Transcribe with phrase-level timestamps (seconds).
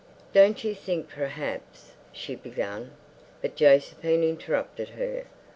[0.33, 2.89] "Don't you think perhaps—" she began.
[3.39, 5.25] But Josephine interrupted her.